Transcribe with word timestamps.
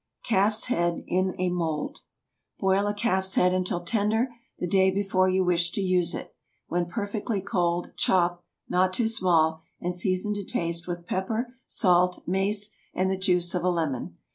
CALF'S 0.23 0.65
HEAD 0.65 1.03
IN 1.05 1.35
A 1.39 1.51
MOULD. 1.51 1.99
Boil 2.57 2.87
a 2.87 2.93
calf's 2.95 3.35
head 3.35 3.53
until 3.53 3.81
tender, 3.83 4.29
the 4.57 4.65
day 4.65 4.89
before 4.89 5.29
you 5.29 5.43
wish 5.43 5.69
to 5.73 5.79
use 5.79 6.15
it. 6.15 6.33
When 6.65 6.87
perfectly 6.87 7.39
cold, 7.39 7.91
chop—not 7.97 8.93
too 8.95 9.07
small—and 9.07 9.93
season 9.93 10.33
to 10.33 10.43
taste 10.43 10.87
with 10.87 11.05
pepper, 11.05 11.53
salt, 11.67 12.23
mace, 12.25 12.71
and 12.95 13.11
the 13.11 13.15
juice 13.17 13.53
of 13.53 13.63
a 13.63 13.69
lemon. 13.69 14.17